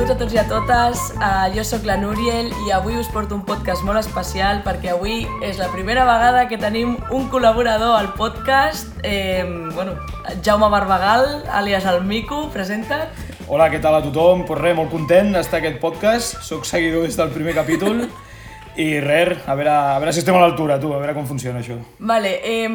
[0.00, 1.00] benvinguts a tots i a totes.
[1.18, 5.26] Uh, jo sóc la Núriel i avui us porto un podcast molt especial perquè avui
[5.44, 8.88] és la primera vegada que tenim un col·laborador al podcast.
[9.04, 9.44] Eh,
[9.74, 9.98] bueno,
[10.42, 13.12] Jaume Barbagal, alias el Mico, presenta't.
[13.46, 14.46] Hola, què tal a tothom?
[14.48, 16.38] Pues res, molt content d'estar a aquest podcast.
[16.48, 18.06] Soc seguidor des del primer capítol.
[18.80, 21.60] I res, a veure, a veure si estem a l'altura, tu, a veure com funciona
[21.60, 21.76] això.
[21.98, 22.70] Vale, eh,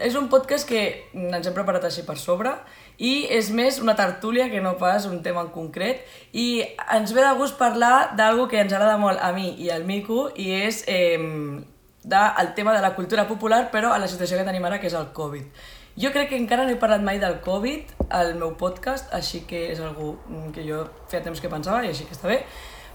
[0.00, 2.54] és un podcast que ens hem preparat així per sobre
[2.98, 7.22] i és més una tertúlia que no pas un tema en concret i ens ve
[7.24, 10.84] de gust parlar d'algo que ens agrada molt a mi i al Mico i és
[10.86, 11.18] eh,
[12.04, 14.94] del tema de la cultura popular però a la situació que tenim ara que és
[14.94, 15.48] el Covid.
[15.96, 19.68] Jo crec que encara no he parlat mai del Covid al meu podcast, així que
[19.70, 20.16] és algo
[20.54, 20.80] que jo
[21.10, 22.40] feia temps que pensava i així que està bé.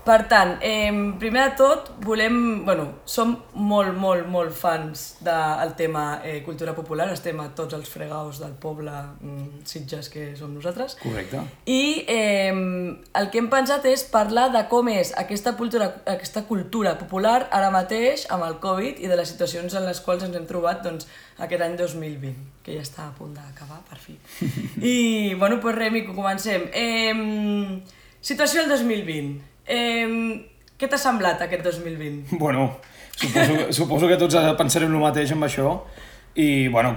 [0.09, 0.90] Per tant, eh,
[1.22, 2.66] primer de tot, volem...
[2.66, 7.91] Bueno, som molt, molt, molt fans del tema eh, cultura popular, estem a tots els
[7.94, 10.95] fregaus del poble mm, Sitges que som nosaltres.
[11.04, 11.44] Correcte.
[11.70, 12.49] I eh,
[13.21, 17.70] el que hem pensat és parlar de com és aquesta cultura, aquesta cultura popular ara
[17.70, 21.05] mateix amb el Covid i de les situacions en les quals ens hem trobat doncs,
[21.37, 22.34] aquest any 2020,
[22.65, 24.18] que ja està a punt d'acabar, per fi.
[24.96, 26.65] I, bueno, doncs res, Mico, comencem.
[26.74, 27.85] Eh,
[28.26, 29.59] situació del 2020.
[29.70, 30.07] Eh,
[30.79, 32.37] què t'ha semblat aquest 2020?
[32.41, 32.70] Bueno,
[33.15, 35.77] suposo, suposo que tots pensarem el mateix amb això.
[36.39, 36.93] I, bueno,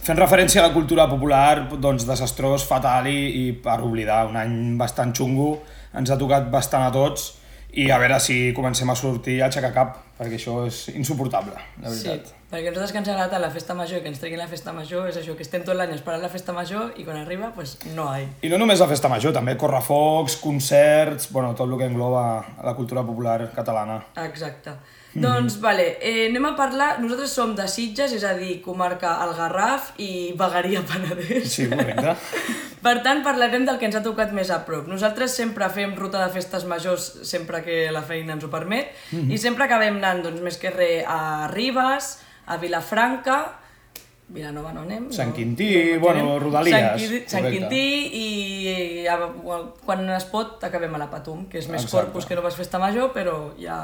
[0.00, 4.24] fent referència a la cultura popular, doncs desastrós, fatal i, i per oblidar.
[4.30, 5.52] Un any bastant xungo,
[5.96, 7.39] ens ha tocat bastant a tots
[7.72, 11.92] i a veure si comencem a sortir a aixecar cap, perquè això és insuportable, la
[11.92, 12.30] veritat.
[12.30, 14.74] Sí, perquè nosaltres que ens agrada la festa major i que ens treguin la festa
[14.76, 17.76] major és això, que estem tot l'any esperant la festa major i quan arriba, pues
[17.94, 18.26] no hi.
[18.42, 22.24] I no només la festa major, també correfocs, concerts, bueno, tot el que engloba
[22.64, 24.00] la cultura popular catalana.
[24.26, 24.76] Exacte.
[25.12, 27.00] Doncs, vale, eh, anem a parlar...
[27.02, 31.48] Nosaltres som de Sitges, és a dir, comarca El Garraf i Vegueria Penedès.
[31.50, 32.14] Sí, correcte.
[32.84, 34.86] per tant, parlarem del que ens ha tocat més a prop.
[34.90, 39.18] Nosaltres sempre fem ruta de festes majors sempre que la feina ens ho permet mm
[39.18, 39.32] -hmm.
[39.34, 43.58] i sempre acabem anant, doncs, més que res, a Ribes, a Vilafranca,
[44.30, 45.08] Vilanova no anem.
[45.12, 46.76] Sant Quintí, no, bueno, Rodalies.
[46.76, 47.82] Sant, Quintí, Sant Quintí
[48.14, 48.26] i
[49.02, 49.16] ja,
[49.84, 51.96] quan es pot acabem a la Patum, que és més Exacte.
[51.96, 53.80] corpus que no vas festa major, però ja...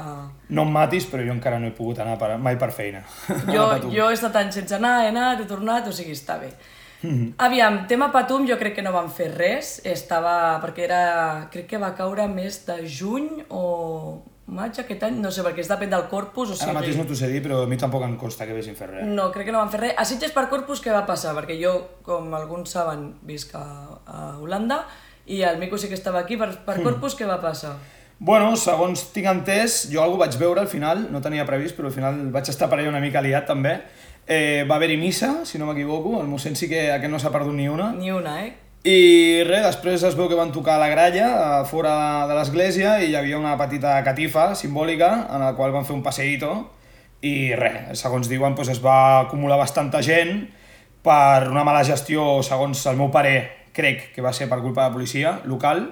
[0.49, 3.03] No em matis, però jo encara no he pogut anar per, mai per feina.
[3.51, 6.53] Jo, jo he estat anys sense anar, he anat, he tornat, o sigui, està bé.
[7.01, 7.33] Mm -hmm.
[7.37, 10.59] Aviam, tema Patum jo crec que no van fer res, estava...
[10.63, 11.47] perquè era...
[11.51, 15.69] crec que va caure més de juny o maig aquest any, no sé, perquè és
[15.69, 16.69] depèn del corpus, o sigui...
[16.69, 18.87] Ara mateix no t'ho sé dir, però a mi tampoc em consta que vegin fer
[18.93, 19.09] res.
[19.09, 19.93] No, crec que no van fer res.
[19.99, 21.35] A Sitges per corpus què va passar?
[21.35, 21.73] Perquè jo,
[22.05, 23.65] com alguns saben, visc a,
[24.07, 24.85] a Holanda,
[25.27, 26.87] i el Mico sí que estava aquí, per, per hmm.
[26.87, 27.75] corpus què va passar?
[28.19, 31.97] Bueno, segons tinc entès, jo algú vaig veure al final, no tenia previst, però al
[31.97, 33.75] final vaig estar per allà una mica liat també.
[34.27, 37.55] Eh, va haver-hi missa, si no m'equivoco, el mossèn sí que aquest no s'ha perdut
[37.55, 37.91] ni una.
[37.95, 38.55] Ni una, eh?
[38.87, 43.09] I res, després es veu que van tocar la gralla a fora de l'església i
[43.09, 46.53] hi havia una petita catifa simbòlica en la qual van fer un passeïto
[47.27, 50.45] i res, segons diuen doncs es va acumular bastanta gent
[51.03, 53.35] per una mala gestió, segons el meu pare,
[53.75, 55.83] crec que va ser per culpa de la policia local,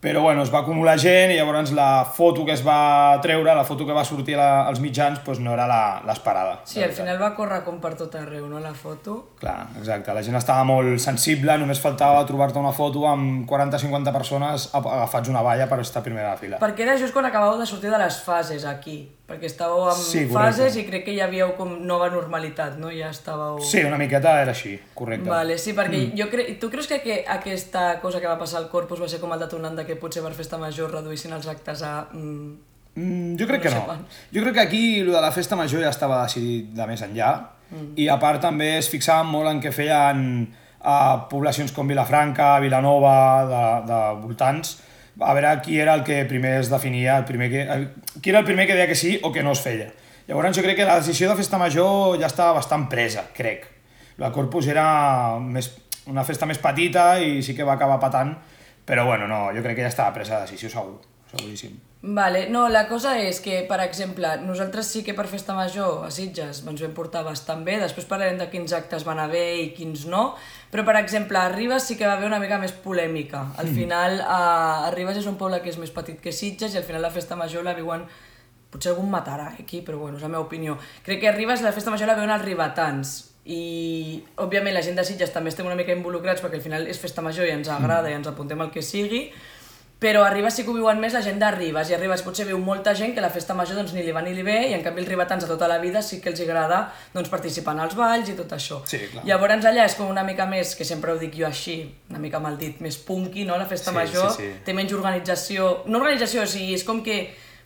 [0.00, 3.64] però bueno, es va acumular gent i llavors la foto que es va treure, la
[3.66, 5.66] foto que va sortir la, als mitjans, doncs no era
[6.06, 6.60] l'esperada.
[6.70, 9.18] Sí, al final va córrer com per tot arreu, no, la foto?
[9.42, 10.14] Clar, exacte.
[10.14, 15.42] La gent estava molt sensible, només faltava trobar-te una foto amb 40-50 persones agafats una
[15.42, 16.62] valla per estar a primera fila.
[16.62, 20.22] Perquè era just quan acabàveu de sortir de les fases aquí perquè estàveu en sí,
[20.32, 22.88] fases i crec que hi havia com nova normalitat, no?
[22.94, 23.58] Ja estàveu...
[23.60, 25.28] Sí, una miqueta era així, correcte.
[25.28, 26.14] Vale, sí, perquè mm.
[26.16, 26.54] jo crec...
[26.62, 29.44] Tu creus que, que aquesta cosa que va passar al Corpus va ser com el
[29.44, 31.92] detonant de que potser per festa major reduïssin els actes a...
[32.08, 32.54] Mm,
[32.94, 33.84] mm, jo crec no que no.
[33.90, 34.00] Quan.
[34.32, 37.34] Jo crec que aquí lo de la festa major ja estava decidit de més enllà
[37.68, 37.92] mm.
[38.00, 40.24] i a part també es fixaven molt en què feien
[40.88, 43.16] a poblacions com Vilafranca, Vilanova,
[43.50, 44.78] de, de voltants,
[45.20, 47.88] a veure qui era el que primer es definia, el primer que, el,
[48.22, 49.90] qui era el primer que deia que sí o que no es feia.
[50.28, 53.66] Llavors jo crec que la decisió de festa major ja estava bastant presa, crec.
[54.20, 55.70] La Corpus era més,
[56.10, 58.34] una festa més petita i sí que va acabar patant,
[58.84, 60.98] però bueno, no, jo crec que ja estava presa la decisió segur,
[61.32, 61.87] seguríssim.
[62.00, 66.12] Vale, no, la cosa és que, per exemple, nosaltres sí que per Festa Major a
[66.14, 70.06] Sitges ens vam portar bastant bé, després parlarem de quins actes van haver i quins
[70.06, 70.28] no,
[70.70, 73.48] però, per exemple, a Ribes sí que va haver una mica més polèmica.
[73.58, 73.74] Al mm.
[73.74, 74.40] final, a,
[74.86, 77.10] a Ribes és un poble que és més petit que Sitges i al final la
[77.10, 78.06] Festa Major la viuen
[78.70, 80.76] potser algú em matarà aquí, però bueno, és la meva opinió.
[81.04, 83.14] Crec que a Ribes la festa major la veuen els ribetans
[83.48, 87.00] i òbviament la gent de Sitges també estem una mica involucrats perquè al final és
[87.00, 88.12] festa major i ens agrada mm.
[88.12, 89.22] i ens apuntem al que sigui
[89.98, 92.22] però a Ribes sí que ho viuen més la gent de Ribes, i a Ribes
[92.22, 94.68] potser viu molta gent que la festa major doncs, ni li va ni li ve,
[94.70, 96.84] i en canvi els ribetans de tota la vida sí que els agrada
[97.14, 98.78] doncs, participar en els balls i tot això.
[98.86, 99.24] Sí, clar.
[99.26, 101.80] Llavors allà és com una mica més, que sempre ho dic jo així,
[102.10, 103.58] una mica mal dit, més punky, no?
[103.58, 104.52] La festa Sí, major sí, sí.
[104.64, 107.18] té menys organització, no organització, o sigui, és com que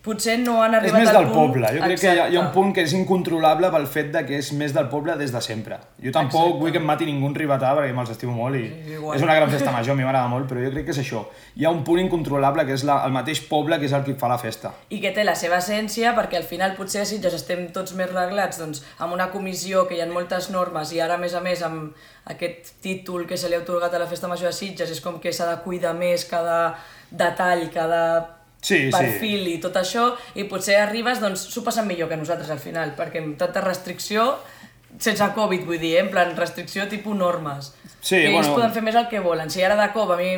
[0.03, 1.53] potser no han És arribat més al del punt...
[1.53, 1.69] poble.
[1.77, 2.55] Jo crec que hi ha, hi ha un Exacte.
[2.57, 5.79] punt que és incontrolable pel fet de que és més del poble des de sempre.
[6.03, 6.61] Jo tampoc Exacte.
[6.61, 9.17] vull que em mati ningú un ribetà perquè me'ls estimo molt i Sí, igual.
[9.17, 11.23] és una gran festa major, a mi m'agrada molt, però jo crec que és això.
[11.55, 14.15] Hi ha un punt incontrolable que és la, el mateix poble que és el que
[14.19, 14.73] fa la festa.
[14.91, 18.11] i que té la seva essència perquè al final potser a Sitges estem tots més
[18.13, 21.41] reglats doncs, amb una comissió que hi ha moltes normes i ara a més a
[21.41, 21.95] més amb
[22.27, 25.19] aquest títol que se li ha otorgat a la Festa Major de Sitges és com
[25.21, 26.75] que s'ha de cuidar més cada
[27.11, 28.03] detall, cada
[28.63, 28.91] Sí, sí.
[28.95, 32.95] perfil i tot això i potser arribes, doncs s'ho passen millor que nosaltres al final
[32.97, 34.37] perquè amb tanta restricció
[35.03, 36.05] sense Covid vull dir, eh?
[36.05, 37.73] en plan restricció tipus normes
[38.03, 38.55] Sí, que ells bueno.
[38.57, 39.47] poden fer més el que volen.
[39.47, 40.33] Si ara de cop a mi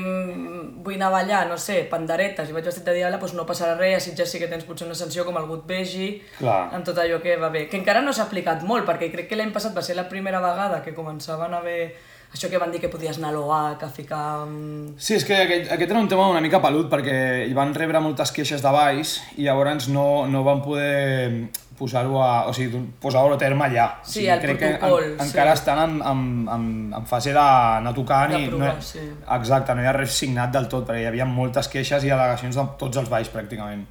[0.85, 3.73] vull anar a ballar, no sé, panderetes i vaig vestit de diable, doncs no passarà
[3.79, 6.75] res, a Sitges sí que tens potser una sanció com el gut vegi, Clar.
[6.77, 7.65] amb tot allò que va bé.
[7.73, 10.43] Que encara no s'ha aplicat molt, perquè crec que l'any passat va ser la primera
[10.45, 11.95] vegada que començaven a haver
[12.35, 14.45] això que van dir que podies anar a l'OAC, a ficar...
[14.47, 17.73] mm, Sí, és que aquest, aquest era un tema una mica pelut perquè hi van
[17.75, 22.79] rebre moltes queixes de baix i llavors no, no van poder posar-ho a, o sigui,
[23.03, 23.87] posar-ho a terme allà.
[23.99, 25.27] o Sí, sigui, el crec protocol, que en, sí.
[25.27, 26.21] encara estan en, en,
[26.57, 26.67] en,
[27.01, 29.03] en fase d'anar tocant i no, D'aprovar, hi- sí.
[29.39, 32.55] exacte, no hi ha res signat del tot perquè hi havia moltes queixes i al·legacions
[32.61, 33.83] de tots els baix pràcticament,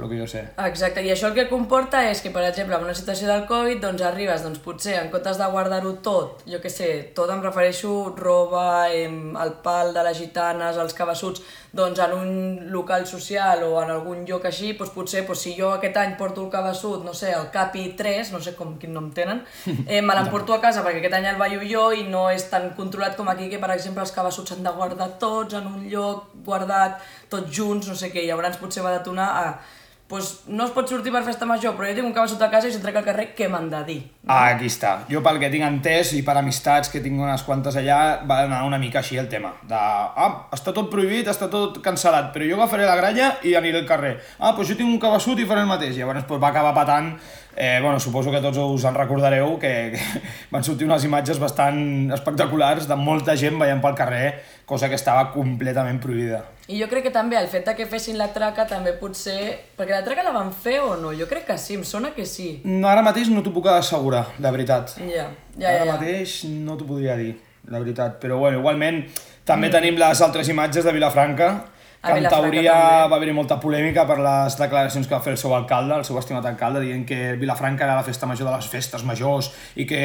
[0.00, 0.42] pel que jo sé.
[0.66, 3.80] Exacte, i això el que comporta és que, per exemple, en una situació del Covid,
[3.84, 8.14] doncs arribes, doncs potser en comptes de guardar-ho tot, jo què sé, tot em refereixo
[8.16, 12.30] roba, em, el pal de les gitanes, els cabassuts, doncs en un
[12.72, 16.42] local social o en algun lloc així, doncs potser doncs, si jo aquest any porto
[16.44, 19.44] el cabassut, no sé, el Capi 3, no sé com, quin nom tenen,
[19.86, 22.72] eh, me l'emporto a casa perquè aquest any el ballo jo i no és tan
[22.78, 26.32] controlat com aquí que, per exemple, els cabassuts s'han de guardar tots en un lloc
[26.44, 26.98] guardat,
[27.30, 29.44] tots junts, no sé què, i llavors potser va detonar a
[30.10, 32.66] pues no es pot sortir per festa major, però jo tinc un cabassut a casa
[32.66, 33.98] i si trec al carrer, què m'han de dir?
[34.26, 34.96] Ah, aquí està.
[35.06, 38.64] Jo pel que tinc entès i per amistats que tinc unes quantes allà, va anar
[38.66, 39.52] una mica així el tema.
[39.70, 43.84] De, ah, està tot prohibit, està tot cancel·lat, però jo agafaré la gralla i aniré
[43.84, 44.16] al carrer.
[44.40, 45.94] Ah, doncs jo tinc un cabassut i faré el mateix.
[45.94, 47.12] Llavors doncs, va acabar patant,
[47.56, 52.10] eh, bueno, suposo que tots us en recordareu, que, que van sortir unes imatges bastant
[52.14, 56.44] espectaculars de molta gent veient pel carrer, cosa que estava completament prohibida.
[56.70, 59.40] I jo crec que també el fet de que fessin la traca també potser...
[59.76, 61.10] Perquè la traca la van fer o no?
[61.18, 62.60] Jo crec que sí, em sona que sí.
[62.64, 64.94] No, Ara mateix no t'ho puc assegurar, de veritat.
[65.02, 65.26] Ja,
[65.58, 65.96] ja, Ara ja.
[65.96, 67.34] mateix no t'ho podria dir,
[67.66, 68.20] la veritat.
[68.22, 69.02] Però bueno, igualment
[69.44, 71.50] també tenim les altres imatges de Vilafranca,
[72.02, 73.08] que en teoria també.
[73.12, 76.18] va haver-hi molta polèmica per les declaracions que va fer el seu alcalde, el seu
[76.18, 80.00] estimat alcalde, dient que Vilafranca era la festa major de les festes majors i que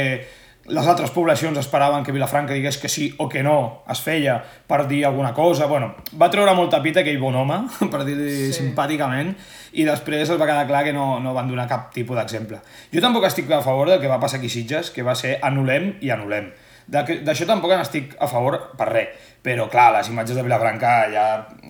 [0.65, 4.87] les altres poblacions esperaven que Vilafranca digués que sí o que no es feia per
[4.89, 5.67] dir alguna cosa.
[5.69, 7.59] Bueno, va treure molta pita aquell bon home,
[7.93, 8.53] per dir-li Sí.
[8.63, 9.35] simpàticament,
[9.73, 12.59] i després es va quedar clar que no, no van donar cap tipus d'exemple.
[12.91, 15.93] Jo tampoc estic a favor del que va passar aquí Sitges, que va ser anul·lem
[16.01, 16.49] i anul·lem.
[16.87, 19.07] D'això tampoc n'estic a favor per res,
[19.41, 21.23] però clar, les imatges de Vilafranca ja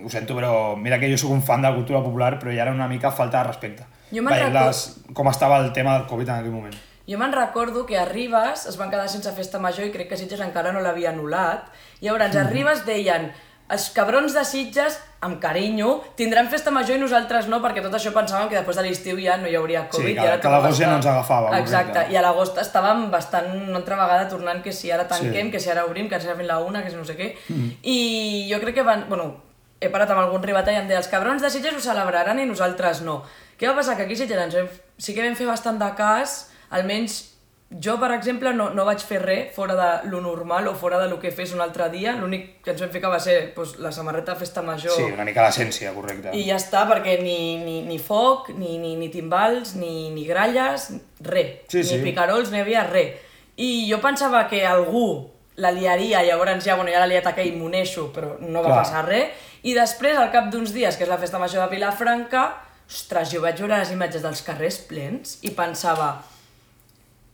[0.03, 2.63] ho sento, però mira que jo sóc un fan de la cultura popular, però ja
[2.63, 3.85] era una mica falta de respecte.
[4.11, 6.75] Jo me'n Veient record- les, com estava el tema del Covid en aquell moment.
[7.07, 10.17] Jo me'n recordo que a Ribes es van quedar sense festa major i crec que
[10.17, 11.67] Sitges encara no l'havia anul·lat.
[12.01, 13.31] I llavors a Ribes deien
[13.69, 18.11] els cabrons de Sitges, amb carinyo, tindran festa major i nosaltres no, perquè tot això
[18.13, 20.05] pensàvem que després de l'estiu ja no hi hauria Covid.
[20.05, 22.13] Sí, i que- ara que l'agost ja no ens agafava, Exacte, correcte.
[22.13, 25.51] i a l'agost estàvem bastant una altra vegada tornant que si ara tanquem, Sí.
[25.51, 27.35] que si ara obrim, que si ara la una, que si no sé què.
[27.49, 27.77] Mhm.
[27.83, 29.05] I jo crec que van...
[29.09, 29.41] Bueno,
[29.81, 32.45] he parat amb algun ribetà i em deia els cabrons de Sitges ho celebraran i
[32.45, 33.23] nosaltres no.
[33.59, 33.95] Què va passar?
[33.97, 34.67] Que aquí a Sitges ens vam,
[34.97, 37.34] sí que vam fer bastant de cas, almenys
[37.69, 41.09] jo, per exemple, no, no vaig fer res fora de lo normal o fora de
[41.09, 42.13] lo que fes un altre dia.
[42.15, 45.07] L'únic que ens vam fer que va ser pues, la samarreta de festa major Sí,
[45.09, 46.31] una mica l'essència, correcte.
[46.37, 50.91] i ja està, perquè ni, ni, ni foc, ni, ni, ni timbals, ni, ni gralles,
[51.25, 51.65] res.
[51.67, 52.01] Sí, ni sí.
[52.05, 53.17] picarols, no hi havia res.
[53.57, 58.09] I jo pensava que algú la liaria, llavors ja, bueno, ja la liat aquell moneixo,
[58.13, 58.79] però no va Clar.
[58.83, 59.49] passar res.
[59.65, 62.45] I després, al cap d'uns dies, que és la festa major de Vilafranca,
[62.85, 66.19] ostres, jo vaig veure les imatges dels carrers plens i pensava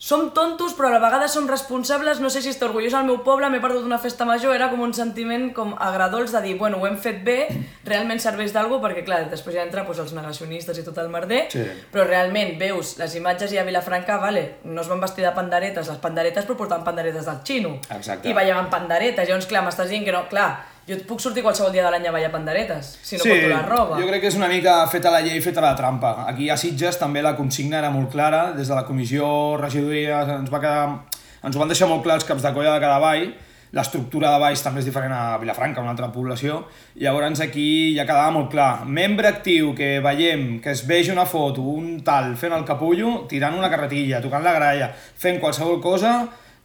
[0.02, 3.20] som tontos, però a la vegada som responsables, no sé si estic orgullós del meu
[3.22, 6.80] poble, m'he perdut una festa major, era com un sentiment com agradols de dir, bueno,
[6.82, 7.36] ho hem fet bé,
[7.86, 11.44] realment serveix d'algú, perquè clar, després ja entra doncs, els negacionistes i tot el merder,
[11.54, 11.62] Sí.
[11.94, 15.88] però realment veus les imatges i a Vilafranca, vale, no es van vestir de panderetes,
[15.88, 18.28] les panderetes però portaven panderetes del xino, Exacte.
[18.28, 21.72] i ballaven panderetes, llavors clar, m'estàs dient que no, clar, jo et puc sortir qualsevol
[21.74, 24.00] dia de l'any a ballar panderetes, si no porto la roba.
[24.00, 26.26] jo crec que és una mica feta la llei, feta la trampa.
[26.28, 30.52] Aquí a Sitges també la consigna era molt clara, des de la comissió regidoria ens
[30.52, 30.84] va quedar,
[31.44, 33.32] ens ho van deixar molt clar els caps de colla de cada ball,
[33.72, 38.04] l'estructura de baix també és diferent a Vilafranca, una altra població, i llavors aquí ja
[38.04, 38.86] quedava molt clar.
[38.86, 43.56] Membre actiu que veiem, que es vegi una foto, un tal, fent el capullo, tirant
[43.58, 46.18] una carretilla, tocant la gralla, fent qualsevol cosa,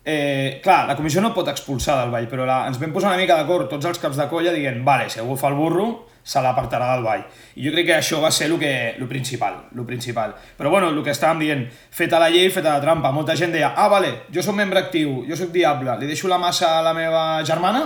[0.08, 3.18] Eh, clar, la comissió no pot expulsar del ball, però la, ens vam posar una
[3.18, 5.86] mica d'acord tots els caps de colla dient, vale, si algú fa el burro,
[6.22, 7.24] se l'apartarà del ball.
[7.58, 8.70] I jo crec que això va ser el que,
[9.02, 10.36] lo principal, lo principal.
[10.54, 13.10] Però bueno, el que estàvem dient, feta la llei, feta la trampa.
[13.10, 16.38] Molta gent deia, ah, vale, jo sóc membre actiu, jo sóc diable, li deixo la
[16.38, 17.82] massa a la meva germana,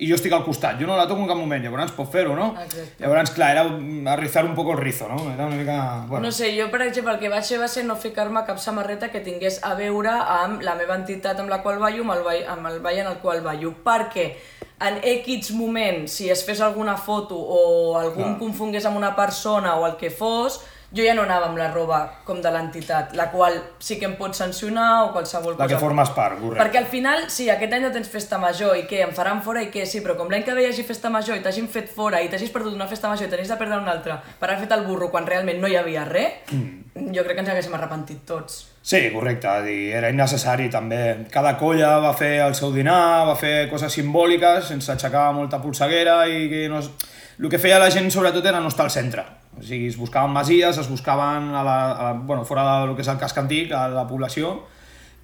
[0.00, 2.32] i jo estic al costat, jo no la toco en cap moment, llavors pot fer-ho,
[2.36, 2.54] no?
[2.62, 3.02] Exacte.
[3.02, 3.64] Llavors, clar, era
[4.14, 5.18] arrizar un poco el rizo, no?
[5.34, 6.04] Era una mica...
[6.08, 6.26] Bueno.
[6.26, 9.10] No sé, jo per exemple el que vaig fer va ser no ficar-me cap samarreta
[9.12, 12.48] que tingués a veure amb la meva entitat amb la qual ballo, amb el ball,
[12.56, 14.30] amb el ball en el qual ballo, perquè
[14.88, 18.38] en X moment, si es fes alguna foto o algú em Clar.
[18.40, 22.00] confongués amb una persona o el que fos, jo ja no anava amb la roba
[22.26, 25.74] com de l'entitat, la qual sí que em pot sancionar o qualsevol La cosa.
[25.74, 26.64] que formes part, correcte.
[26.64, 29.62] Perquè al final, sí, aquest any no tens festa major i què, em faran fora
[29.62, 31.88] i què, sí, però com l'any que ve hi hagi festa major i t'hagin fet
[31.94, 34.64] fora i t'hagis perdut una festa major i t'hagis de perdre una altra per haver
[34.66, 37.12] fet el burro quan realment no hi havia res, mm.
[37.14, 38.60] jo crec que ens haguéssim arrepentit tots.
[38.82, 41.26] Sí, correcte, dir, era innecessari també.
[41.30, 46.24] Cada colla va fer el seu dinar, va fer coses simbòliques, sense aixecar molta polseguera
[46.26, 46.82] i que no...
[47.40, 49.22] El que feia la gent sobretot era no estar al centre.
[49.60, 53.04] O sigui, es buscaven masies, es buscaven a la, a la, bueno, fora del que
[53.04, 54.56] és el casc antic, a la població,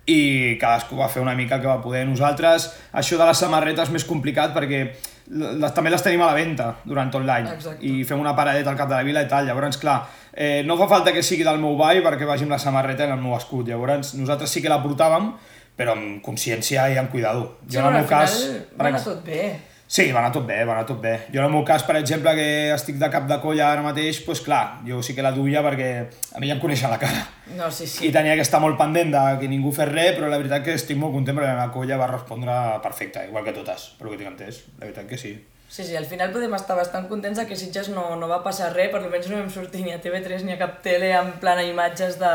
[0.06, 2.04] i cadascú va fer una mica el que va poder.
[2.06, 4.84] Nosaltres, això de les samarretes és més complicat perquè
[5.26, 7.48] les, també les tenim a la venda durant tot l'any
[7.82, 9.96] i fem una paradeta al cap de la vila i tal, llavors clar,
[10.30, 13.16] eh, no fa falta que sigui del meu ball perquè vagi amb la samarreta en
[13.16, 15.32] el meu escut, llavors nosaltres sí que la portàvem
[15.76, 17.56] però amb consciència i amb cuidado.
[17.66, 18.36] Sí, Jo en però el al meu cas...
[18.38, 19.42] final per va anar tot bé.
[19.86, 21.12] Sí, va anar tot bé, va anar tot bé.
[21.30, 24.18] Jo en el meu cas, per exemple, que estic de cap de colla ara mateix,
[24.26, 25.90] doncs clar, jo sí que la duia perquè
[26.34, 27.22] a mi ja em coneixen la cara.
[27.54, 28.08] No, sí, sí.
[28.08, 30.74] I tenia que estar molt pendent de que ningú fes res, però la veritat que
[30.74, 34.14] estic molt content perquè la meva colla va respondre perfecte, igual que totes, per lo
[34.14, 34.64] que tinc entès.
[34.80, 35.36] La veritat que sí.
[35.68, 38.90] Sí, sí, al final podem estar bastant contents que Sitges no, no va passar res,
[38.90, 41.66] per almenys no vam sortir ni a TV3 ni a cap tele en plan a
[41.66, 42.32] imatges de...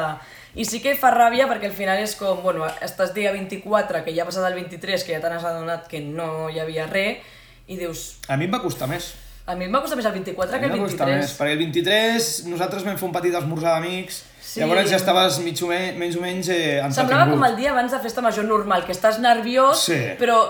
[0.51, 4.15] I sí que fa ràbia perquè al final és com, bueno, estàs dia 24, que
[4.15, 7.23] ja ha passat el 23, que ja t'has adonat que no hi havia res,
[7.67, 9.13] i dius, A mi em va costar més.
[9.45, 11.21] a mi em va costar més el 24 A que el em va costar 23.
[11.29, 14.59] més, perquè el 23 nosaltres vam fer un petit esmorzar d'amics, Sí.
[14.59, 17.33] llavors ja estaves mig o menys, menys o menys eh, Semblava entretingut.
[17.39, 19.99] com el dia abans de festa major normal, que estàs nerviós, Sí.
[20.19, 20.49] però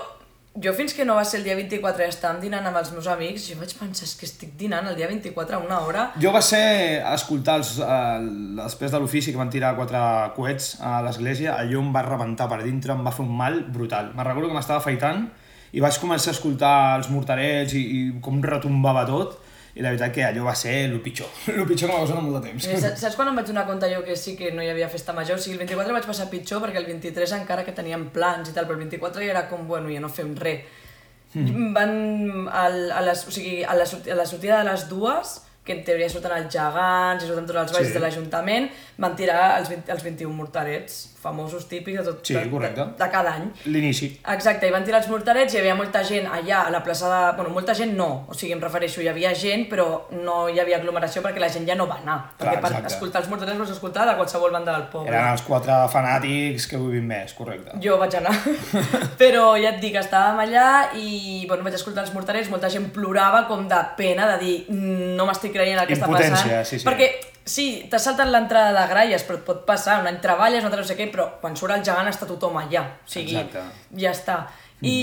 [0.60, 3.06] jo fins que no va ser el dia 24 i estàvem dinant amb els meus
[3.06, 6.32] amics, jo vaig pensar, és que estic dinant el dia 24 a una hora, Jo
[6.32, 8.18] va ser escoltar els, eh,
[8.62, 9.98] després de l'ofici que van tirar quatre
[10.34, 14.12] coets a l'església, allò em va rebentar per dintre, em va fer un mal brutal.
[14.14, 15.30] Me'n recordo que m'estava afaitant
[15.72, 19.38] i vaig començar a escoltar els morterets i, i com retombava tot,
[19.72, 22.26] i la veritat que allò va ser el pitjor, el pitjor que m'ha passat en
[22.26, 22.66] molt de temps.
[22.68, 25.14] Eh, Saps quan em vaig donar compte jo que sí que no hi havia festa
[25.16, 25.40] major?
[25.40, 28.56] O sigui, el 24 vaig passar pitjor perquè el 23 encara que teníem plans i
[28.56, 30.80] tal, però el 24 ja era com, bueno, ja no fem res.
[31.32, 31.70] Mm.
[31.72, 31.94] Van
[32.52, 35.84] al, a, les, o sigui, a, la, a la sortida de les dues, que en
[35.86, 37.92] teoria surten els gegants i surten tots els balls Sí.
[37.94, 42.50] de l'Ajuntament, van tirar els, 20, els 21 morterets, famosos típics de, tot, Sí, de,
[42.50, 42.80] correcte.
[42.82, 43.44] de, de cada any.
[43.66, 44.08] L'inici.
[44.26, 47.36] Exacte, i van tirar els morterets, hi havia molta gent allà a la plaça de...
[47.36, 50.78] Bueno, molta gent no, o sigui, em refereixo, hi havia gent, però no hi havia
[50.80, 52.16] aglomeració perquè la gent ja no va anar.
[52.40, 55.14] Clar, perquè per escoltar els morterets vols escoltar de qualsevol banda del poble.
[55.14, 57.78] Eren els quatre fanàtics que vulguin més, correcte.
[57.80, 58.34] Jo vaig anar,
[59.22, 60.66] però ja et dic, estàvem allà
[60.98, 65.14] i bueno, vaig escoltar els morterets, molta gent plorava com de pena, de dir "Mm,
[65.16, 66.64] no m'estic creient el que està passant.
[66.64, 66.86] Sí, sí.
[66.86, 67.10] Perquè
[67.44, 70.82] sí, t'has saltat l'entrada de gralles, però et pot passar, un any treballes, un altre
[70.82, 73.64] no sé què, però quan surt el gegant està tothom allà, o sigui, Exacte.
[73.98, 74.38] ja està.
[74.82, 74.98] I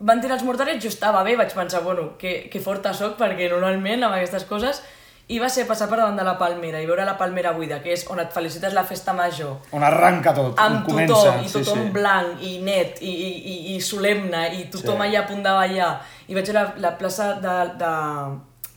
[0.00, 3.50] van tirar els morterets, jo estava bé, vaig pensar, bueno, que, que forta sóc, perquè
[3.50, 4.82] normalment amb aquestes coses
[5.30, 7.92] i va ser passar per davant de la palmera i veure la palmera buida, que
[7.94, 11.36] és on et felicites la festa major, On arranca tot, amb on tothom, comença.
[11.44, 11.92] i tothom sí, sí.
[11.94, 15.06] blanc, i net, i, i, i, i solemne, i tothom Sí.
[15.06, 15.90] allà a punt de ballar.
[16.26, 17.92] I vaig veure la, la plaça de, de,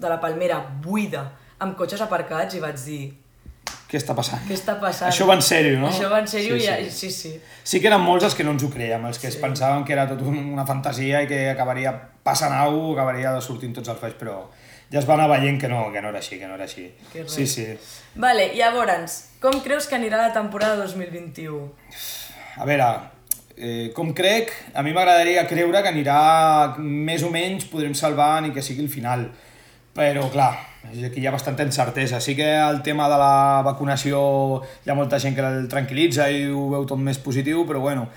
[0.03, 1.23] de la Palmera buida,
[1.63, 3.03] amb cotxes aparcats, i vaig dir,
[3.93, 4.41] Què està passant?
[4.47, 5.07] què està passant?
[5.11, 5.87] Això va en sèrio, no?
[5.91, 7.11] Això va en sèrio, Sí, i sí.
[7.11, 7.33] sí, sí.
[7.63, 9.93] Sí que eren molts els que no ens ho creiem, els que es pensaven que
[9.93, 11.91] era tot un- una fantasia i que acabaria
[12.23, 14.39] passant alguna cosa, acabaria sortint tots els falls, però
[14.91, 16.87] ja es va anar veient que no, que no era així, que no era així.
[17.27, 17.67] Sí, sí.
[18.15, 21.71] Vale, llavors, com creus que anirà la temporada 2021?
[22.57, 22.89] A veure,
[23.57, 28.51] eh, com crec, a mi m'agradaria creure que anirà més o menys, podrem salvar ni
[28.51, 29.29] que sigui el final.
[29.93, 30.53] Però, clar,
[30.89, 32.19] aquí hi ha bastanta incertesa.
[32.19, 36.47] Sí que el tema de la vacunació hi ha molta gent que el tranquil·litza i
[36.49, 38.07] ho veu tot més positiu, però bueno,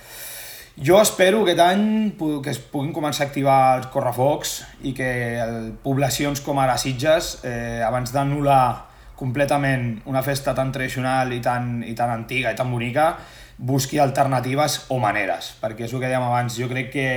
[0.76, 1.84] jo espero aquest any
[2.16, 5.08] que es puguin començar a activar els correfocs i que
[5.40, 11.80] el, poblacions com ara Sitges, eh, abans d'anul·lar completament una festa tan tradicional i tan,
[11.84, 13.14] i tan antiga i tan bonica,
[13.56, 17.08] busqui alternatives o maneres, perquè és el que dèiem abans, jo crec que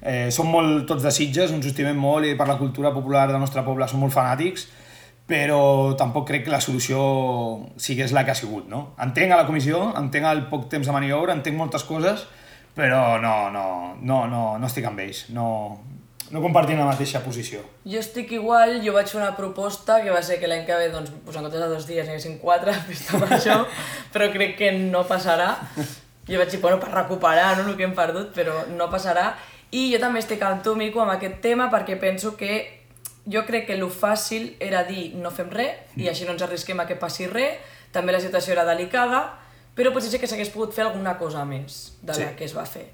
[0.00, 3.40] Eh, som molt tots de Sitges, ens estimem molt i per la cultura popular del
[3.42, 4.68] nostre poble som molt fanàtics,
[5.28, 7.00] però tampoc crec que la solució
[7.76, 8.94] sigués la que ha sigut, no?
[9.04, 12.24] Entenc a la comissió, entenc el poc temps de maniobra, entenc moltes coses,
[12.78, 13.66] però no, no,
[14.00, 15.48] no, no, no estic amb ells, no,
[16.30, 17.60] no compartim la mateixa posició.
[17.88, 20.88] Jo estic igual, jo vaig fer una proposta que va ser que l'any que ve,
[20.94, 23.66] doncs, pues, en comptes de dos dies n'hi haguessin quatre, festa major,
[24.14, 25.56] però crec que no passarà.
[26.28, 29.30] Jo vaig dir, bueno, per recuperar no, el que hem perdut, però no passarà.
[29.70, 32.62] I jo també estic amb tu, Mico, amb aquest tema, perquè penso que
[33.28, 36.80] jo crec que el fàcil era dir no fem res, i així no ens arrisquem
[36.80, 37.60] a que passi res,
[37.92, 39.26] també la situació era delicada,
[39.76, 42.36] però potser sí que s'hagués pogut fer alguna cosa més de la sí.
[42.38, 42.88] que es va fer.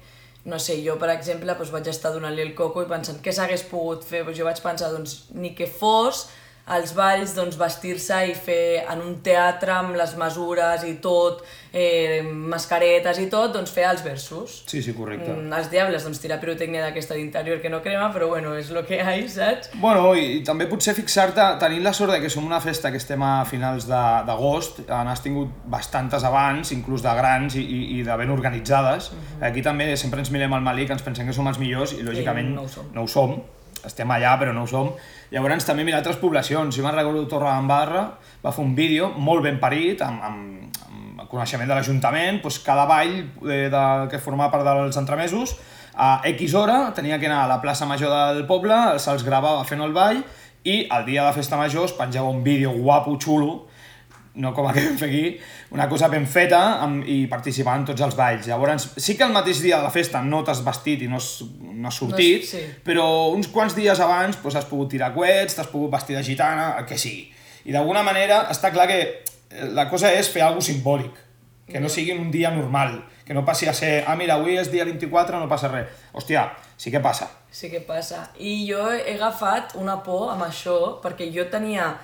[0.45, 3.63] No sé, jo per exemple doncs vaig estar donant-li el coco i pensant què s'hagués
[3.71, 6.27] pogut fer, doncs jo vaig pensar doncs ni que fos
[6.65, 12.23] als balls doncs, vestir-se i fer en un teatre amb les mesures i tot, eh,
[12.25, 14.63] mascaretes i tot, doncs fer els versos.
[14.65, 15.29] Sí, sí, correcte.
[15.29, 18.81] Mm, els diables, doncs tirar pirotècnia d'aquesta d'interior que no crema, però bueno, és el
[18.87, 19.69] que hi ha, saps?
[19.77, 22.97] Bueno, i, i també potser fixar-te, tenint la sort de que som una festa que
[22.97, 28.17] estem a finals d'agost, n'has tingut bastantes abans, inclús de grans i, i, i de
[28.17, 29.11] ben organitzades.
[29.11, 29.21] Uh mhm.
[29.21, 29.49] -huh.
[29.51, 32.47] Aquí també sempre ens mirem al Malic, ens pensem que som els millors i lògicament
[32.47, 32.85] I no ho som.
[32.93, 33.43] No ho som
[33.83, 34.93] estem allà però no ho som.
[35.33, 36.75] Llavors també mira altres poblacions.
[36.75, 38.05] Jo me'n recordo d'Embarra,
[38.43, 42.85] va fer un vídeo molt ben parit, amb, amb, amb coneixement de l'Ajuntament, doncs cada
[42.85, 43.15] ball
[43.49, 45.57] eh, de, que formava part dels entremesos,
[45.95, 49.81] a X hora tenia que anar a la plaça major del poble, se'ls gravava fent
[49.81, 50.19] el ball,
[50.65, 53.67] i el dia de festa major es penjava un vídeo guapo, xulo,
[54.35, 55.23] no com fer aquí,
[55.71, 58.47] una cosa ben feta amb, i participant en tots els balls.
[58.49, 61.29] Llavors, sí que el mateix dia de la festa no t'has vestit i no has,
[61.61, 62.63] no has sortit, no, sí.
[62.85, 66.73] però uns quants dies abans doncs, has pogut tirar coets, t'has pogut vestir de gitana,
[66.79, 67.29] el que sigui.
[67.65, 71.23] I d'alguna manera està clar que eh, la cosa és fer alguna simbòlic,
[71.65, 74.69] que no sigui un dia normal, que no passi a ser, ah mira, avui és
[74.69, 75.89] dia 24, no passa res.
[76.13, 77.31] Hòstia, sí que passa.
[77.49, 78.27] Sí que passa.
[78.37, 81.95] I jo he agafat una por amb això, perquè jo tenia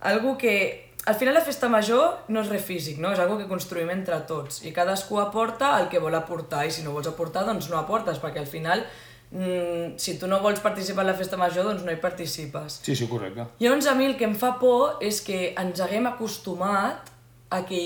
[0.00, 3.12] algo que al final la festa major no és res físic, no?
[3.14, 6.82] és algo que construïm entre tots i cadascú aporta el que vol aportar i si
[6.82, 8.82] no vols aportar doncs no aportes perquè al final
[9.30, 12.80] mm, si tu no vols participar en la festa major doncs no hi participes.
[12.82, 13.46] Sí, sí, correcte.
[13.62, 17.14] Llavors a mi el que em fa por és que ens haguem acostumat
[17.54, 17.82] a que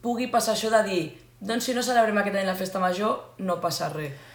[0.00, 1.02] pugui passar això de dir
[1.38, 4.31] doncs si no celebrem aquest any la festa major no passa res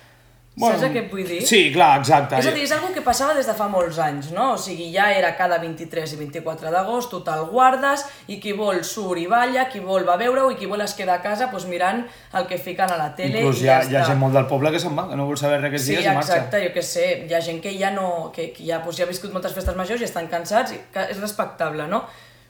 [0.58, 1.44] Bueno, Saps què et vull dir?
[1.46, 2.40] Sí, clar, exacte.
[2.42, 4.56] És a dir, és una que passava des de fa molts anys, no?
[4.56, 8.82] O sigui, ja era cada 23 i 24 d'agost, tu te'l guardes, i qui vol
[8.82, 11.68] surt i balla, qui vol va veure-ho, i qui vol es queda a casa pues,
[11.70, 12.02] mirant
[12.34, 14.74] el que fiquen a la tele Inclús i ja, hi ha gent molt del poble
[14.74, 16.32] que se'n va, que no vol saber res aquests sí, dies i marxa.
[16.32, 18.08] Sí, exacte, jo què sé, hi ha gent que ja no...
[18.34, 21.06] que, que ja, pues, ja ha viscut moltes festes majors i estan cansats, i que
[21.14, 22.08] és respectable, no?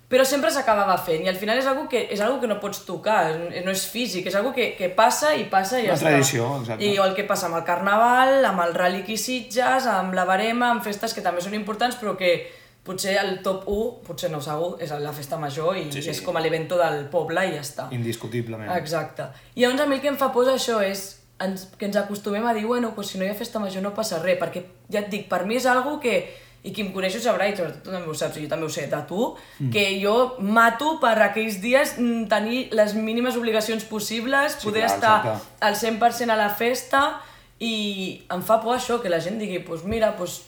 [0.08, 2.86] Però sempre s'acabava fent i al final és algo que, és algo que no pots
[2.88, 6.46] tocar, no és físic, és algo que, que passa i passa i ja Una tradició,
[6.62, 6.86] exacte.
[6.88, 10.86] I el que passa amb el Carnaval, amb el Rally Sitges, amb la Barema, amb
[10.86, 12.38] festes que també són importants però que
[12.88, 16.15] potser el top 1, potser no segur, és la festa major i, sí, sí.
[16.15, 17.91] és com l'evento del poble i ja està.
[17.91, 18.72] Indiscutiblement.
[18.80, 19.28] Exacte.
[19.56, 21.04] I llavors a mi el que em fa por això és
[21.43, 23.91] ens, que ens acostumem a dir, bueno, pues si no hi ha festa major no
[23.98, 26.22] passa res, perquè ja et dic, per mi és algo que
[26.68, 28.68] i qui em coneix ho sabrà, i sobretot tu també ho saps, i jo també
[28.68, 29.72] ho sé de tu, mm.
[29.74, 31.96] que jo mato per aquells dies
[32.32, 35.58] tenir les mínimes obligacions possibles, sí, poder clar, estar exacte.
[35.70, 37.04] al 100% a la festa,
[37.64, 37.74] i
[38.34, 40.42] em fa por això, que la gent digui, doncs pues mira, pues,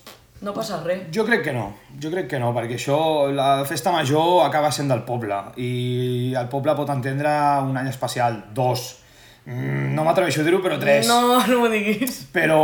[0.46, 1.08] no passa res.
[1.16, 1.66] Jo crec que no,
[2.00, 3.00] jo crec que no, perquè això,
[3.36, 7.32] la festa major acaba sent del poble, i el poble pot entendre
[7.66, 8.92] un any especial, dos,
[9.50, 11.08] no m'atreveixo a dir-ho, però tres.
[11.10, 12.22] No, no m'ho diguis.
[12.34, 12.60] Però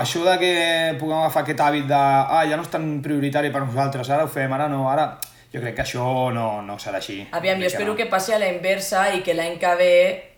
[0.00, 0.54] això de que
[0.98, 4.32] puguem agafar aquest hàbit de ah, ja no és tan prioritari per nosaltres, ara ho
[4.32, 5.14] fem, ara no, ara...
[5.54, 7.20] Jo crec que això no, no serà així.
[7.30, 8.08] Aviam, jo espero que, no.
[8.08, 9.92] que passi a la inversa i que l'any que ve,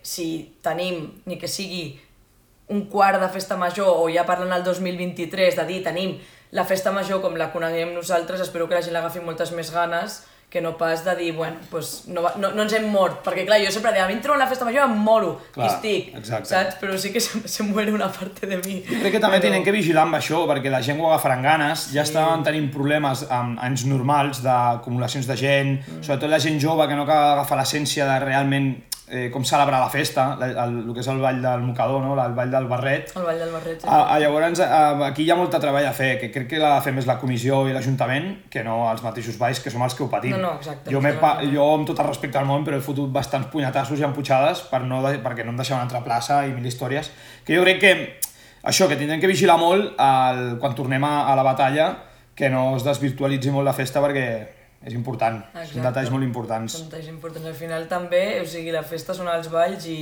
[0.05, 0.27] si
[0.61, 1.87] tenim, ni que sigui
[2.69, 6.19] un quart de festa major, o ja parlant el 2023, de dir tenim
[6.53, 10.21] la festa major com la coneguem nosaltres, espero que la gent l'agafi moltes més ganes
[10.49, 13.57] que no pas de dir, bueno, pues no, no, no ens hem mort, perquè clar,
[13.59, 16.13] jo sempre deia, a mi em a la festa major em moro, clar, i estic,
[16.15, 16.47] exacte.
[16.47, 16.77] saps?
[16.79, 18.79] Però sí que se, se muere una part de mi.
[18.87, 19.49] Jo crec que també però...
[19.49, 21.97] tenen que vigilar amb això, perquè la gent ho agafarà ganes, sí.
[21.97, 26.05] ja estaven tenint problemes amb anys normals d'acumulacions de gent, mm.
[26.07, 28.71] sobretot la gent jove que no acaba d'agafar l'essència de realment
[29.09, 32.15] eh, com celebrar la festa, el, el, el que és el ball del mocador, no?
[32.19, 33.13] el ball del barret.
[33.15, 33.87] El ball del barret, sí.
[33.87, 36.73] A, a, llavors, a, aquí hi ha molta treball a fer, que crec que l'ha
[36.75, 39.95] de fer més la comissió i l'Ajuntament que no els mateixos balls, que som els
[39.95, 40.35] que ho patim.
[40.35, 40.91] No, no, exacte.
[40.91, 44.07] Jo, pa, jo amb tot el respecte al món, però he fotut bastants punyatassos i
[44.07, 47.11] emputxades per no de, perquè no em deixaven entrar a plaça i mil històries,
[47.47, 47.95] que jo crec que
[48.67, 51.93] això, que tindrem que vigilar molt el, quan tornem a, a la batalla,
[52.37, 55.73] que no es desvirtualitzi molt la festa perquè és important, Exacte.
[55.73, 56.77] són detalls molt importants.
[56.77, 57.47] Són detalls importants.
[57.47, 59.99] Al final també, o sigui, la festa són els balls i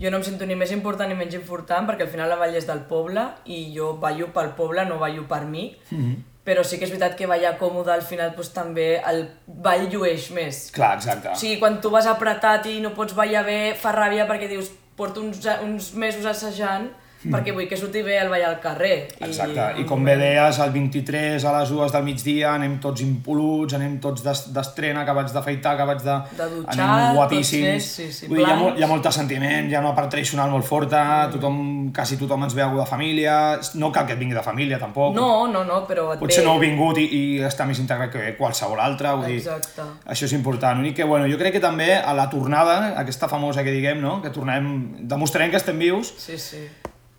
[0.00, 2.56] jo no em sento ni més important ni menys important perquè al final la ball
[2.56, 5.76] és del poble i jo ballo pel poble, no ballo per mi.
[5.90, 6.16] Mm -hmm.
[6.44, 10.30] Però sí que és veritat que ballar còmode al final doncs, també el ball llueix
[10.30, 10.70] més.
[10.72, 11.28] Clar, exacte.
[11.28, 14.70] O sigui, quan tu vas apretat i no pots ballar bé, fa ràbia perquè dius
[14.96, 16.90] porto uns, uns mesos assajant.
[17.20, 18.94] Perquè vull que surti bé el ballar al carrer.
[19.20, 23.04] Exacte, i, i com bé deies, el 23 a les dues del migdia anem tots
[23.04, 26.16] impoluts, anem tots d'estrena, acabats d'afaitar, acabats de...
[26.38, 27.88] De dutxar, anem guapíssims.
[27.96, 29.92] sí, sí, vull dir, hi, ha molt, hi ha molt de sentiment, hi ha una
[29.96, 31.34] part tradicional molt forta, mm.
[31.36, 31.60] tothom,
[31.96, 33.36] quasi tothom ens ve algú de família,
[33.82, 35.14] no cal que et vingui de família tampoc.
[35.16, 36.48] No, no, no, però et Potser ve...
[36.48, 39.84] no heu vingut i, i està més integrat que qualsevol altre, vull Exacte.
[39.84, 40.80] dir, això és important.
[40.80, 44.20] L'únic que, bueno, jo crec que també a la tornada, aquesta famosa que diguem, no?,
[44.24, 44.70] que tornem,
[45.10, 46.68] demostrarem que estem vius, Sí, sí.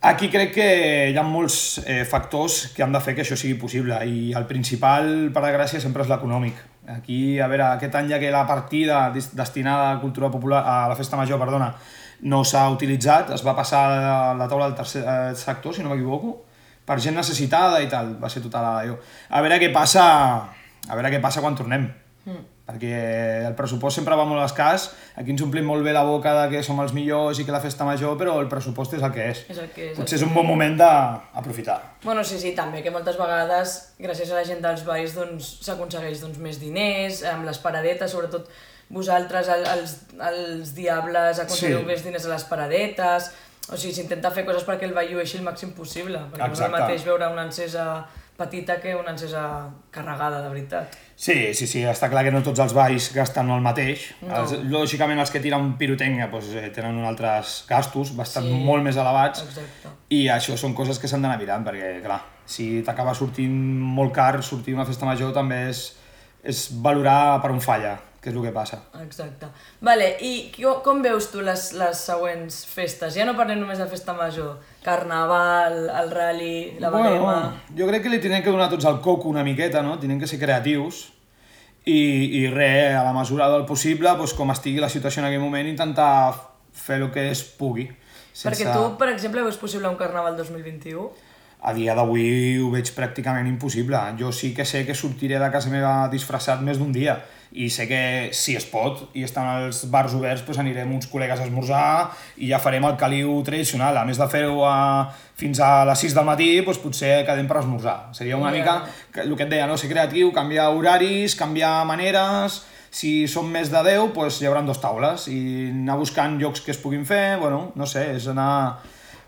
[0.01, 0.67] Aquí crec que
[1.11, 4.47] hi ha molts eh, factors que han de fer que això sigui possible i el
[4.49, 6.57] principal, per a gràcia, sempre és l'econòmic.
[6.89, 10.95] Aquí, a veure, aquest any ja que la partida destinada a cultura popular, a la
[10.97, 11.67] festa major, perdona,
[12.33, 15.93] no s'ha utilitzat, es va passar a la taula del tercer eh, sector, si no
[15.93, 16.33] m'equivoco,
[16.81, 18.73] per gent necessitada i tal, va ser tota la...
[18.81, 20.07] A veure què passa,
[20.89, 21.85] a veure què passa quan tornem.
[22.25, 22.91] Mm perquè
[23.47, 26.63] el pressupost sempre va molt escàs, aquí ens omplim molt bé la boca de que
[26.63, 29.43] som els millors i que la festa major, però el pressupost és el que és.
[29.51, 29.95] És el que és.
[29.97, 31.79] Potser és un bon moment d'aprofitar.
[32.05, 36.23] Bueno, sí, sí, també, que moltes vegades, gràcies a la gent dels balls, doncs, s'aconsegueix
[36.23, 38.49] doncs, més diners, amb les paradetes, sobretot
[38.91, 39.95] vosaltres, el, els,
[40.31, 41.87] els diables, aconseguiu sí.
[41.87, 43.31] més diners a les paradetes,
[43.71, 46.51] o sigui, s'intenta fer coses perquè el ball el màxim possible, perquè Exacte.
[46.51, 47.85] no és el mateix veure una encesa
[48.41, 49.45] petita que una encesa
[49.93, 50.97] carregada, de veritat.
[51.15, 54.07] Sí, sí, sí, està clar que no tots els balls gasten el mateix.
[54.25, 54.41] No.
[54.41, 58.59] Els, lògicament els que tiren pirotècnia doncs, eh, tenen uns altres gastos bastant sí.
[58.65, 59.95] molt més elevats Exacte.
[60.17, 63.53] i això són coses que s'han d'anar mirant perquè, clar, si t'acaba sortint
[63.97, 65.83] molt car sortir una festa major també és,
[66.43, 68.77] és valorar per on falla que és el que passa.
[69.01, 69.47] Exacte.
[69.81, 70.51] Vale, i
[70.85, 73.15] com veus tu les, les següents festes?
[73.17, 74.59] Ja no parlem només de festa major.
[74.85, 77.63] Carnaval, el rally, la bueno, barema...
[77.77, 79.97] Jo crec que li tenen que donar tots el coco una miqueta, no?
[79.99, 81.07] Tenen que ser creatius
[81.89, 81.97] i,
[82.43, 85.73] i res, a la mesura del possible, doncs, com estigui la situació en aquell moment,
[85.73, 86.13] intentar
[86.77, 87.89] fer el que es pugui.
[88.31, 88.45] Sense...
[88.51, 91.09] Perquè tu, per exemple, veus possible un Carnaval 2021?
[91.61, 93.99] a dia d'avui ho veig pràcticament impossible.
[94.17, 97.19] Jo sí que sé que sortiré de casa meva disfressat més d'un dia
[97.51, 101.41] i sé que si es pot i estan els bars oberts doncs anirem uns col·legues
[101.41, 101.85] a esmorzar
[102.39, 103.97] i ja farem el caliu tradicional.
[103.99, 104.61] A més de fer-ho
[105.35, 107.97] fins a les 6 del matí, doncs potser quedem per esmorzar.
[108.15, 108.61] Seria una yeah.
[108.61, 109.75] mica el que et deia, no?
[109.75, 112.61] ser creatiu, canviar horaris, canviar maneres,
[112.91, 116.71] si som més de 10, doncs hi haurà dos taules i anar buscant llocs que
[116.75, 118.81] es puguin fer, bueno, no sé, és anar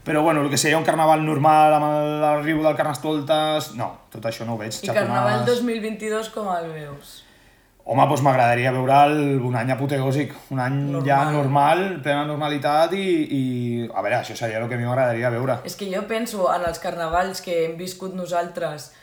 [0.04, 1.86] però bueno, el que seria un carnaval normal amb
[2.20, 4.76] l'arribo del Carnestoltes, no, tot això no ho veig.
[4.84, 7.23] I carnaval 2022 com el veus?
[7.84, 11.08] Home, doncs m'agradaria veure'l un any apoteòsic, un any normal.
[11.10, 13.44] ja normal, plena normalitat i, i...
[13.92, 15.58] A veure, això seria el que a mi m'agradaria veure.
[15.68, 18.94] És que jo penso en els carnavals que hem viscut nosaltres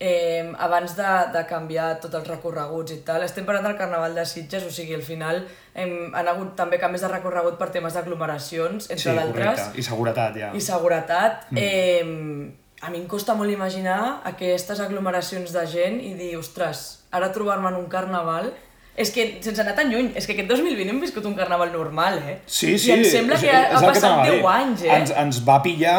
[0.00, 4.24] eh, abans de, de canviar tots els recorreguts i tal, estem parlant del Carnaval de
[4.24, 5.42] Sitges, o sigui, al final
[5.74, 9.68] hem, han hagut també canvis de recorregut per temes d'aglomeracions, entre sí, d'altres.
[9.76, 10.50] I seguretat, ja.
[10.56, 11.44] I seguretat.
[11.52, 11.60] Mm.
[11.60, 17.28] Eh, a mi em costa molt imaginar aquestes aglomeracions de gent i dir, ostres, ara
[17.34, 18.54] trobar-me en un carnaval
[18.96, 22.18] és que, sense anar tan lluny, és que aquest 2020 hem viscut un carnaval normal,
[22.26, 22.34] eh?
[22.44, 22.90] Sí, sí.
[22.90, 24.90] I em sembla és, que ha, ha passat 10 anys, eh?
[24.96, 25.94] Ens, ens va pillar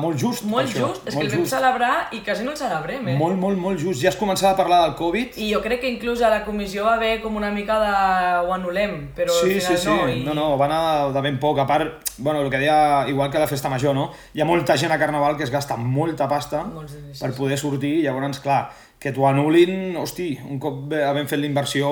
[0.00, 0.86] molt just, Molt això.
[0.86, 3.16] just, és molt que el vam celebrar i quasi no el celebrem, eh?
[3.18, 4.00] Molt, molt, molt just.
[4.04, 5.36] Ja es començava a parlar del Covid.
[5.42, 7.94] I jo crec que inclús a la comissió va haver com una mica de
[8.46, 9.90] ho anul·lem, però sí, al final sí, sí.
[9.90, 10.08] no.
[10.08, 10.22] I...
[10.30, 10.82] No, no, va anar
[11.16, 11.58] de ben poc.
[11.60, 14.10] A part, bueno, el que deia, igual que la festa major, no?
[14.32, 16.62] Hi ha molta gent a Carnaval que es gasta molta pasta
[17.20, 18.62] per poder sortir, llavors, clar,
[19.00, 21.88] que t'ho anul·lin, hosti, un cop havent fet l'inversió,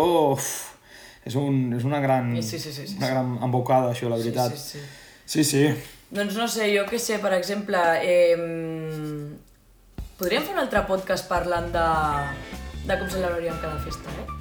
[1.25, 4.53] és, un, és una gran, sí, sí, sí, sí, una gran embocada, això, la veritat.
[4.53, 4.83] Sí, sí,
[5.25, 5.45] sí.
[5.45, 5.95] sí, sí.
[6.13, 8.37] Doncs no sé, jo què sé, per exemple, eh,
[10.21, 11.87] podríem fer un altre podcast parlant de,
[12.85, 14.35] de com celebraríem cada festa, eh?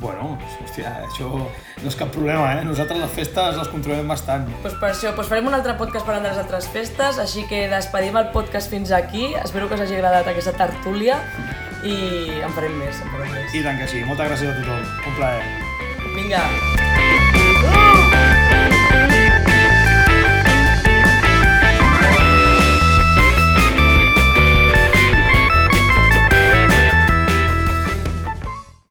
[0.00, 0.34] Bueno,
[0.64, 2.64] hòstia, això no és cap problema, eh?
[2.66, 4.48] Nosaltres les festes les controlem bastant.
[4.48, 7.44] Doncs pues per això, pues farem un altre podcast parlant de les altres festes, així
[7.48, 9.30] que despedim el podcast fins aquí.
[9.44, 11.20] Espero que us hagi agradat aquesta tertúlia
[11.84, 13.54] i en farem més, en farem més.
[13.54, 14.04] I tant que sí.
[14.08, 14.90] Moltes gràcies a tothom.
[15.04, 15.44] Un plaer.
[16.14, 16.93] Vinga.